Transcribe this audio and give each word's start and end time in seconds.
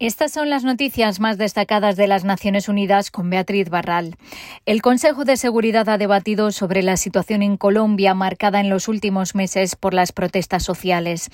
Estas 0.00 0.32
son 0.32 0.50
las 0.50 0.64
noticias 0.64 1.20
más 1.20 1.38
destacadas 1.38 1.94
de 1.94 2.08
las 2.08 2.24
Naciones 2.24 2.68
Unidas 2.68 3.12
con 3.12 3.30
Beatriz 3.30 3.70
Barral. 3.70 4.16
El 4.66 4.82
Consejo 4.82 5.24
de 5.24 5.36
Seguridad 5.36 5.88
ha 5.88 5.98
debatido 5.98 6.50
sobre 6.50 6.82
la 6.82 6.96
situación 6.96 7.42
en 7.42 7.56
Colombia 7.56 8.12
marcada 8.12 8.58
en 8.58 8.70
los 8.70 8.88
últimos 8.88 9.36
meses 9.36 9.76
por 9.76 9.94
las 9.94 10.10
protestas 10.10 10.64
sociales. 10.64 11.30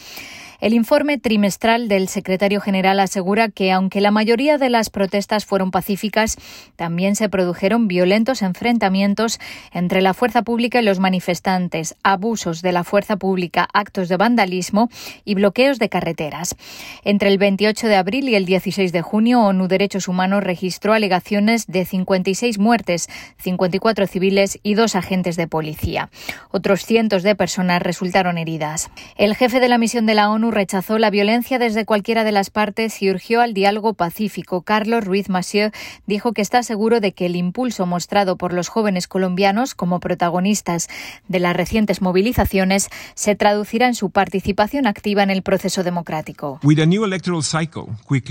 El 0.61 0.75
informe 0.75 1.17
trimestral 1.17 1.89
del 1.89 2.09
secretario 2.09 2.61
general 2.61 3.01
asegura 3.01 3.49
que, 3.49 3.73
aunque 3.73 4.03
la 4.03 4.11
mayoría 4.11 4.59
de 4.59 4.69
las 4.69 4.91
protestas 4.91 5.47
fueron 5.47 5.71
pacíficas, 5.71 6.37
también 6.77 7.17
se 7.17 7.31
produjeron 7.31 7.89
violentos 7.89 8.43
enfrentamientos 8.43 9.41
entre 9.73 10.03
la 10.03 10.13
fuerza 10.13 10.43
pública 10.43 10.81
y 10.81 10.85
los 10.85 10.99
manifestantes, 10.99 11.97
abusos 12.03 12.61
de 12.61 12.73
la 12.73 12.85
fuerza 12.85 13.17
pública, 13.17 13.67
actos 13.73 14.11
de 14.11 14.19
vandalismo 14.19 14.91
y 15.25 15.35
bloqueos 15.35 15.79
de 15.79 15.89
carreteras. 15.89 16.55
Entre 17.05 17.31
el 17.31 17.39
28 17.39 17.87
de 17.87 17.97
abril 17.97 18.29
y 18.29 18.35
el 18.35 18.45
16 18.51 18.91
de 18.91 19.01
junio, 19.01 19.43
ONU 19.43 19.69
Derechos 19.69 20.09
Humanos 20.09 20.43
registró 20.43 20.93
alegaciones 20.93 21.69
de 21.69 21.85
56 21.85 22.59
muertes, 22.59 23.09
54 23.39 24.09
civiles 24.09 24.59
y 24.65 24.75
dos 24.75 24.97
agentes 24.97 25.37
de 25.37 25.47
policía. 25.47 26.11
Otros 26.51 26.85
cientos 26.85 27.23
de 27.23 27.37
personas 27.37 27.81
resultaron 27.81 28.39
heridas. 28.39 28.91
El 29.17 29.37
jefe 29.37 29.61
de 29.61 29.69
la 29.69 29.79
misión 29.79 30.05
de 30.05 30.15
la 30.15 30.31
ONU 30.31 30.51
rechazó 30.51 30.99
la 30.99 31.11
violencia 31.11 31.61
desde 31.61 31.85
cualquiera 31.85 32.25
de 32.25 32.33
las 32.33 32.51
partes 32.51 33.01
y 33.03 33.11
urgió 33.11 33.41
al 33.41 33.55
diálogo 33.55 33.95
pacífico. 33.95 34.63
Carlos 34.63 35.05
Ruiz 35.05 35.29
Massieu 35.29 35.71
dijo 36.09 36.33
que 36.33 36.43
está 36.43 36.65
seguro 36.65 36.99
de 36.99 37.13
que 37.13 37.27
el 37.27 37.37
impulso 37.37 37.87
mostrado 37.87 38.37
por 38.37 38.53
los 38.53 38.67
jóvenes 38.67 39.07
colombianos 39.07 39.77
como 39.77 40.01
protagonistas 40.01 40.89
de 41.29 41.39
las 41.39 41.55
recientes 41.55 42.03
movilizaciones 42.03 42.89
se 43.15 43.37
traducirá 43.37 43.87
en 43.87 43.95
su 43.95 44.11
participación 44.11 44.89
activa 44.89 45.23
en 45.23 45.31
el 45.31 45.43
proceso 45.43 45.85
democrático. 45.85 46.59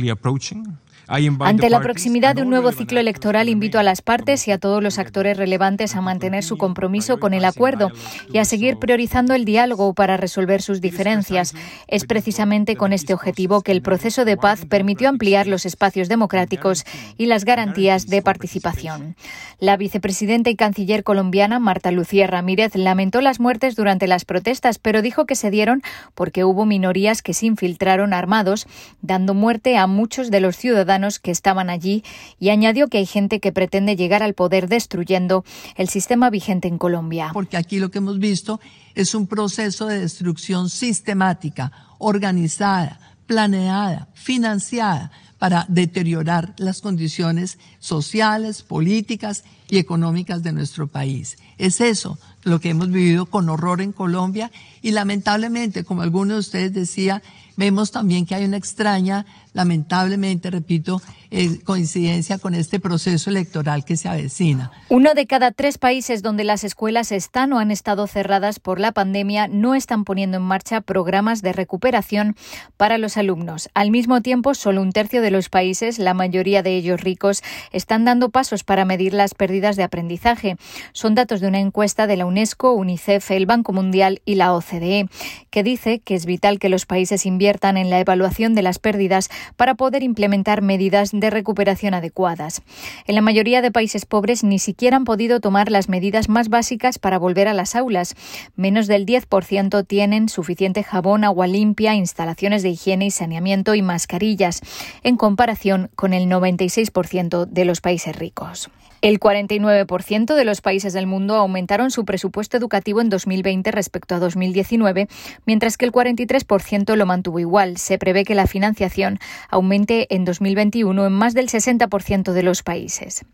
approaching. 0.10 0.78
Ante 1.10 1.72
la 1.72 1.80
proximidad 1.80 2.36
de 2.36 2.44
un 2.44 2.52
nuevo 2.52 2.72
ciclo 2.72 3.00
electoral, 3.00 3.50
invito 3.50 3.80
a 3.80 3.84
las 3.84 4.04
partes 4.04 4.48
y 4.48 4.52
a 4.52 4.60
todos 4.60 4.84
los 4.84 5.00
actores 5.00 5.38
relevantes 5.38 5.96
a 5.96 6.02
mantener 6.02 6.44
su 6.44 6.56
compromiso 6.56 7.20
con 7.20 7.34
el 7.34 7.46
acuerdo 7.46 7.92
y 8.32 8.38
a 8.38 8.46
seguir 8.46 8.78
priorizando 8.78 9.34
el 9.34 9.44
diálogo 9.44 9.96
para 9.96 10.18
resolver 10.18 10.62
sus 10.62 10.82
diferencias. 10.82 11.56
Es 11.88 12.06
precisamente 12.06 12.76
con 12.76 12.94
este 12.94 13.16
objetivo 13.16 13.62
que 13.62 13.72
el 13.72 13.82
proceso 13.82 14.24
de 14.24 14.38
paz 14.38 14.68
permitió 14.68 15.10
ampliar 15.10 15.48
los 15.48 15.66
espacios 15.66 16.10
democráticos 16.10 16.86
y 17.18 17.26
las 17.26 17.44
garantías 17.44 18.06
de 18.06 18.22
participación. 18.22 19.16
La 19.58 19.78
vicepresidenta 19.78 20.52
y 20.52 20.56
canciller 20.56 21.04
colombiana, 21.04 21.58
Marta 21.58 21.90
Lucía 21.90 22.28
Ramírez, 22.28 22.76
lamentó 22.76 23.22
las 23.22 23.40
muertes 23.40 23.76
durante 23.76 24.06
las 24.06 24.26
protestas, 24.26 24.78
pero 24.78 25.02
dijo 25.02 25.26
que 25.26 25.36
se 25.36 25.50
dieron 25.50 25.82
porque 26.14 26.44
hubo 26.44 26.68
minorías 26.68 27.24
que 27.24 27.34
se 27.34 27.48
infiltraron 27.48 28.14
armados, 28.14 28.68
dando 29.02 29.34
muerte 29.34 29.76
a 29.76 29.88
muchos 29.88 30.30
de 30.30 30.40
los 30.40 30.56
ciudadanos 30.56 30.99
que 31.20 31.32
estaban 31.32 31.70
allí 31.70 32.04
y 32.40 32.50
añadió 32.50 32.88
que 32.88 32.98
hay 32.98 33.06
gente 33.06 33.40
que 33.40 33.52
pretende 33.52 33.96
llegar 33.96 34.24
al 34.24 34.34
poder 34.34 34.68
destruyendo 34.68 35.44
el 35.76 35.90
sistema 35.90 36.30
vigente 36.30 36.68
en 36.68 36.78
Colombia. 36.78 37.32
Porque 37.34 37.58
aquí 37.58 37.80
lo 37.80 37.90
que 37.90 38.00
hemos 38.00 38.20
visto 38.20 38.60
es 38.96 39.16
un 39.16 39.28
proceso 39.28 39.88
de 39.88 40.00
destrucción 40.02 40.70
sistemática, 40.70 41.72
organizada, 41.98 43.00
planeada, 43.26 44.10
financiada 44.14 45.12
para 45.40 45.66
deteriorar 45.70 46.54
las 46.58 46.82
condiciones 46.82 47.58
sociales, 47.80 48.62
políticas 48.62 49.44
y 49.70 49.78
económicas 49.78 50.44
de 50.44 50.52
nuestro 50.52 50.88
país. 50.88 51.38
Es 51.58 51.82
eso 51.82 52.20
lo 52.44 52.60
que 52.60 52.70
hemos 52.70 52.90
vivido 52.90 53.26
con 53.26 53.50
horror 53.50 53.82
en 53.82 53.92
Colombia 53.92 54.52
y 54.82 54.92
lamentablemente, 54.92 55.84
como 55.84 56.02
algunos 56.02 56.36
de 56.36 56.40
ustedes 56.40 56.74
decía, 56.74 57.22
vemos 57.58 57.92
también 57.92 58.26
que 58.26 58.36
hay 58.36 58.46
una 58.46 58.56
extraña, 58.56 59.26
lamentablemente, 59.54 60.50
repito, 60.50 61.02
eh, 61.30 61.60
coincidencia 61.66 62.38
con 62.38 62.56
este 62.56 62.80
proceso 62.80 63.30
electoral 63.30 63.84
que 63.84 63.98
se 63.98 64.08
avecina. 64.08 64.72
Uno 64.88 65.14
de 65.14 65.28
cada 65.28 65.52
tres 65.52 65.78
países 65.78 66.24
donde 66.24 66.46
las 66.46 66.64
escuelas 66.64 67.12
están 67.12 67.52
o 67.52 67.60
han 67.60 67.70
estado 67.70 68.08
cerradas 68.08 68.62
por 68.62 68.80
la 68.80 68.94
pandemia 68.94 69.50
no 69.50 69.76
están 69.76 70.06
poniendo 70.06 70.38
en 70.38 70.44
marcha 70.44 70.80
programas 70.80 71.42
de 71.42 71.52
recuperación 71.52 72.38
para 72.78 72.98
los 72.98 73.18
alumnos. 73.18 73.70
Al 73.74 73.92
mismo 73.92 74.22
tiempo, 74.22 74.54
solo 74.54 74.82
un 74.82 74.94
tercio 74.94 75.22
de 75.22 75.29
los 75.32 75.50
países, 75.50 76.00
la 76.00 76.14
mayoría 76.14 76.64
de 76.64 76.76
ellos 76.76 77.02
ricos, 77.02 77.44
están 77.72 78.06
dando 78.06 78.30
pasos 78.30 78.64
para 78.64 78.86
medir 78.86 79.14
las 79.14 79.34
pérdidas 79.34 79.76
de 79.76 79.84
aprendizaje. 79.84 80.58
Son 80.94 81.16
datos 81.16 81.42
de 81.42 81.48
una 81.48 81.60
encuesta 81.60 82.08
de 82.08 82.18
la 82.18 82.26
UNESCO, 82.26 82.74
UNICEF, 82.74 83.32
el 83.32 83.46
Banco 83.46 83.74
Mundial 83.74 84.22
y 84.26 84.36
la 84.36 84.54
OCDE, 84.54 85.08
que 85.50 85.64
dice 85.64 86.00
que 86.00 86.16
es 86.16 86.26
vital 86.26 86.60
que 86.60 86.70
los 86.70 86.86
países 86.86 87.26
inviertan 87.26 87.78
en 87.78 87.90
la 87.90 88.00
evaluación 88.00 88.56
de 88.56 88.62
las 88.62 88.80
pérdidas 88.80 89.30
para 89.56 89.76
poder 89.76 90.04
implementar 90.04 90.62
medidas 90.62 91.12
de 91.14 91.30
recuperación 91.30 91.94
adecuadas. 91.94 92.62
En 93.06 93.16
la 93.16 93.22
mayoría 93.22 93.62
de 93.62 93.72
países 93.72 94.06
pobres 94.06 94.44
ni 94.44 94.60
siquiera 94.60 94.98
han 94.98 95.06
podido 95.06 95.40
tomar 95.40 95.72
las 95.72 95.90
medidas 95.90 96.30
más 96.30 96.50
básicas 96.50 97.00
para 97.00 97.18
volver 97.18 97.48
a 97.48 97.54
las 97.54 97.76
aulas. 97.76 98.16
Menos 98.56 98.88
del 98.88 99.06
10% 99.06 99.86
tienen 99.86 100.30
suficiente 100.30 100.84
jabón, 100.84 101.24
agua 101.24 101.48
limpia, 101.48 101.96
instalaciones 101.96 102.64
de 102.64 102.70
higiene 102.70 103.06
y 103.06 103.12
saneamiento 103.12 103.76
y 103.76 103.82
mascarillas, 103.82 104.62
en 105.04 105.18
comparación 105.20 105.92
con 105.96 106.14
el 106.14 106.28
96% 106.28 107.46
de 107.46 107.66
los 107.66 107.82
países 107.82 108.16
ricos. 108.16 108.72
El 109.02 109.20
49% 109.20 110.36
de 110.36 110.46
los 110.46 110.62
países 110.62 110.94
del 110.94 111.08
mundo 111.08 111.36
aumentaron 111.36 111.92
su 111.92 112.04
presupuesto 112.04 112.58
educativo 112.58 113.02
en 113.02 113.10
2020 113.10 113.70
respecto 113.72 114.16
a 114.16 114.20
2019, 114.20 115.08
mientras 115.46 115.78
que 115.78 115.86
el 115.86 115.92
43% 115.92 116.96
lo 116.96 117.06
mantuvo 117.06 117.40
igual. 117.40 117.78
Se 117.78 117.98
prevé 117.98 118.26
que 118.26 118.34
la 118.34 118.48
financiación 118.48 119.20
aumente 119.50 120.14
en 120.14 120.26
2021 120.26 121.06
en 121.06 121.14
más 121.14 121.34
del 121.34 121.50
60% 121.50 122.32
de 122.32 122.44
los 122.44 122.64
países. 122.64 123.26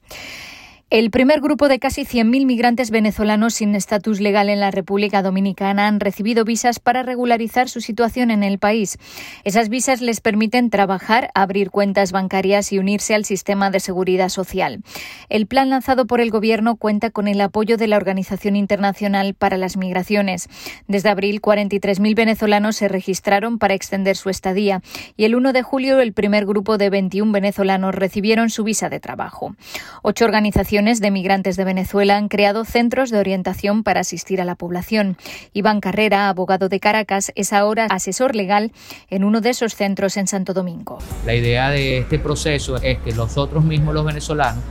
El 0.91 1.09
primer 1.09 1.41
grupo 1.41 1.67
de 1.67 1.79
casi 1.79 2.03
100.000 2.03 2.45
migrantes 2.45 2.91
venezolanos 2.91 3.55
sin 3.55 3.73
estatus 3.73 4.21
legal 4.21 4.49
en 4.49 4.59
la 4.59 4.69
República 4.69 5.23
Dominicana 5.23 5.87
han 5.87 5.99
recibido 5.99 6.45
visas 6.45 6.79
para 6.79 7.01
regularizar 7.01 7.69
su 7.69 7.81
situación 7.81 8.29
en 8.29 8.43
el 8.43 8.59
país. 8.59 8.99
Esas 9.45 9.69
visas 9.69 9.99
les 10.01 10.21
permiten 10.21 10.69
trabajar, 10.69 11.31
abrir 11.33 11.71
cuentas 11.71 12.11
bancarias 12.11 12.71
y 12.71 12.77
unirse 12.77 13.15
al 13.15 13.25
sistema 13.25 13.71
de 13.71 13.79
seguridad 13.79 14.29
social. 14.29 14.83
El 15.27 15.47
plan 15.47 15.71
lanzado 15.71 16.05
por 16.05 16.21
el 16.21 16.29
Gobierno 16.29 16.75
cuenta 16.75 17.09
con 17.09 17.27
el 17.27 17.41
apoyo 17.41 17.77
de 17.77 17.87
la 17.87 17.97
Organización 17.97 18.55
Internacional 18.55 19.33
para 19.33 19.57
las 19.57 19.77
Migraciones. 19.77 20.49
Desde 20.87 21.09
abril, 21.09 21.41
43.000 21.41 22.13
venezolanos 22.15 22.75
se 22.75 22.89
registraron 22.89 23.57
para 23.57 23.73
extender 23.73 24.15
su 24.15 24.29
estadía 24.29 24.83
y 25.17 25.25
el 25.25 25.33
1 25.33 25.51
de 25.51 25.63
julio 25.63 25.99
el 25.99 26.13
primer 26.13 26.45
grupo 26.45 26.77
de 26.77 26.91
21 26.91 27.31
venezolanos 27.31 27.95
recibieron 27.95 28.51
su 28.51 28.63
visa 28.63 28.87
de 28.89 28.99
trabajo. 28.99 29.55
Ocho 30.03 30.25
organizaciones 30.25 30.74
de 30.75 31.09
migrantes 31.09 31.55
de 31.55 31.63
Venezuela 31.63 32.17
han 32.17 32.27
creado 32.27 32.65
centros 32.65 33.09
de 33.09 33.17
orientación 33.17 33.81
para 33.83 34.01
asistir 34.01 34.41
a 34.41 34.45
la 34.45 34.55
población. 34.55 35.15
Iván 35.53 35.79
Carrera, 35.79 36.27
abogado 36.27 36.67
de 36.67 36.81
Caracas, 36.81 37.31
es 37.35 37.53
ahora 37.53 37.85
asesor 37.89 38.35
legal 38.35 38.73
en 39.09 39.23
uno 39.23 39.39
de 39.39 39.51
esos 39.51 39.73
centros 39.73 40.17
en 40.17 40.27
Santo 40.27 40.53
Domingo. 40.53 40.99
La 41.25 41.33
idea 41.33 41.69
de 41.69 41.99
este 41.99 42.19
proceso 42.19 42.75
es 42.75 42.97
que 42.99 43.13
nosotros 43.13 43.63
mismos 43.63 43.93
los 43.93 44.03
venezolanos 44.03 44.61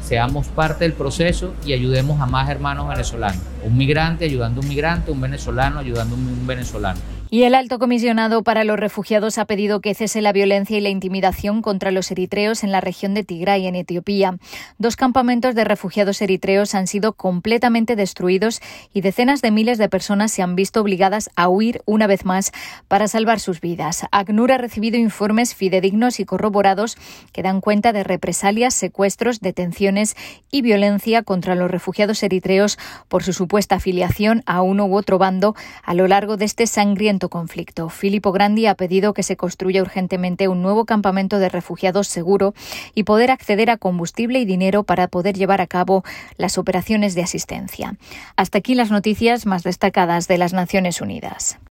seamos 0.00 0.46
parte 0.48 0.84
del 0.84 0.94
proceso 0.94 1.52
y 1.66 1.74
ayudemos 1.74 2.22
a 2.22 2.26
más 2.26 2.48
hermanos 2.48 2.88
venezolanos. 2.88 3.42
Un 3.62 3.76
migrante 3.76 4.24
ayudando 4.24 4.60
a 4.60 4.62
un 4.62 4.68
migrante, 4.70 5.10
un 5.10 5.20
venezolano 5.20 5.78
ayudando 5.78 6.16
a 6.16 6.18
un 6.18 6.46
venezolano. 6.46 7.19
Y 7.32 7.44
el 7.44 7.54
alto 7.54 7.78
comisionado 7.78 8.42
para 8.42 8.64
los 8.64 8.76
refugiados 8.76 9.38
ha 9.38 9.44
pedido 9.44 9.80
que 9.80 9.94
cese 9.94 10.20
la 10.20 10.32
violencia 10.32 10.76
y 10.76 10.80
la 10.80 10.88
intimidación 10.88 11.62
contra 11.62 11.92
los 11.92 12.10
eritreos 12.10 12.64
en 12.64 12.72
la 12.72 12.80
región 12.80 13.14
de 13.14 13.22
Tigray, 13.22 13.68
en 13.68 13.76
Etiopía. 13.76 14.36
Dos 14.78 14.96
campamentos 14.96 15.54
de 15.54 15.62
refugiados 15.62 16.20
eritreos 16.22 16.74
han 16.74 16.88
sido 16.88 17.12
completamente 17.12 17.94
destruidos 17.94 18.60
y 18.92 19.02
decenas 19.02 19.42
de 19.42 19.52
miles 19.52 19.78
de 19.78 19.88
personas 19.88 20.32
se 20.32 20.42
han 20.42 20.56
visto 20.56 20.80
obligadas 20.80 21.30
a 21.36 21.48
huir 21.48 21.82
una 21.86 22.08
vez 22.08 22.24
más 22.24 22.50
para 22.88 23.06
salvar 23.06 23.38
sus 23.38 23.60
vidas. 23.60 24.06
ACNUR 24.10 24.50
ha 24.50 24.58
recibido 24.58 24.98
informes 24.98 25.54
fidedignos 25.54 26.18
y 26.18 26.24
corroborados 26.24 26.98
que 27.32 27.44
dan 27.44 27.60
cuenta 27.60 27.92
de 27.92 28.02
represalias, 28.02 28.74
secuestros, 28.74 29.38
detenciones 29.38 30.16
y 30.50 30.62
violencia 30.62 31.22
contra 31.22 31.54
los 31.54 31.70
refugiados 31.70 32.24
eritreos 32.24 32.76
por 33.06 33.22
su 33.22 33.32
supuesta 33.32 33.76
afiliación 33.76 34.42
a 34.46 34.62
uno 34.62 34.86
u 34.86 34.96
otro 34.96 35.18
bando 35.18 35.54
a 35.84 35.94
lo 35.94 36.08
largo 36.08 36.36
de 36.36 36.46
este 36.46 36.66
sangriento 36.66 37.19
conflicto. 37.28 37.88
Filippo 37.88 38.32
Grandi 38.32 38.66
ha 38.66 38.74
pedido 38.74 39.14
que 39.14 39.22
se 39.22 39.36
construya 39.36 39.82
urgentemente 39.82 40.48
un 40.48 40.62
nuevo 40.62 40.84
campamento 40.84 41.38
de 41.38 41.48
refugiados 41.48 42.08
seguro 42.08 42.54
y 42.94 43.04
poder 43.04 43.30
acceder 43.30 43.70
a 43.70 43.76
combustible 43.76 44.40
y 44.40 44.44
dinero 44.44 44.82
para 44.82 45.06
poder 45.06 45.36
llevar 45.36 45.60
a 45.60 45.68
cabo 45.68 46.02
las 46.36 46.58
operaciones 46.58 47.14
de 47.14 47.22
asistencia. 47.22 47.96
Hasta 48.34 48.58
aquí 48.58 48.74
las 48.74 48.90
noticias 48.90 49.46
más 49.46 49.62
destacadas 49.62 50.26
de 50.26 50.38
las 50.38 50.52
Naciones 50.52 51.00
Unidas. 51.00 51.60